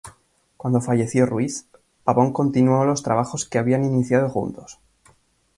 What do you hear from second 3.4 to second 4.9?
que habían iniciado juntos.